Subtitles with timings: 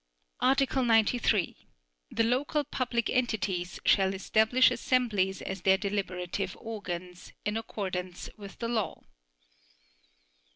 [0.39, 1.67] Article 93.
[2.09, 9.03] The local public entities shall establish assemblies as their deliberative organs, in accordance with law.